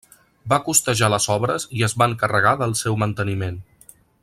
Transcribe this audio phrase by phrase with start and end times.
[0.53, 3.63] Va costejar les obres i es va encarregar del seu manteniment.